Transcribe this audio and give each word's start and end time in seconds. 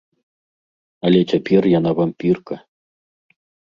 Але 1.05 1.19
цяпер 1.33 1.61
яна 1.79 1.91
вампірка. 2.03 2.55